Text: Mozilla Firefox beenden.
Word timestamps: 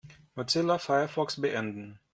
Mozilla 0.33 0.79
Firefox 0.79 1.39
beenden. 1.39 1.99